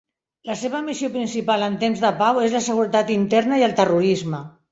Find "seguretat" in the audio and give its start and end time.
2.69-3.13